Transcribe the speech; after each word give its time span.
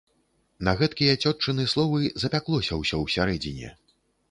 На 0.67 0.71
гэткія 0.79 1.19
цётчыны 1.25 1.67
словы 1.75 2.09
запяклося 2.25 2.81
ўсё 2.83 3.05
ўсярэдзіне. 3.05 3.73